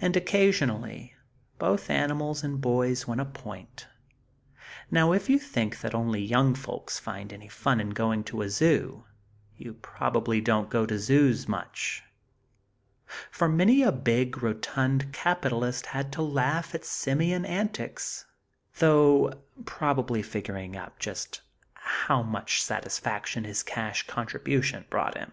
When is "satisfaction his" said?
22.64-23.62